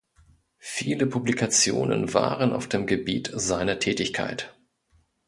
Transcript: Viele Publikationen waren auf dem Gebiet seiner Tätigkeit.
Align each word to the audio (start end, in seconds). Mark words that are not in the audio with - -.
Viele 0.57 1.05
Publikationen 1.05 2.11
waren 2.15 2.53
auf 2.53 2.67
dem 2.67 2.87
Gebiet 2.87 3.29
seiner 3.35 3.77
Tätigkeit. 3.77 4.51